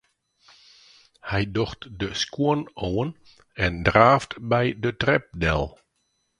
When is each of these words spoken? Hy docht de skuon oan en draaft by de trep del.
Hy 1.29 1.43
docht 1.55 1.81
de 1.99 2.09
skuon 2.21 2.61
oan 2.87 3.09
en 3.63 3.73
draaft 3.87 4.31
by 4.49 4.65
de 4.83 4.91
trep 5.01 5.25
del. 5.41 5.63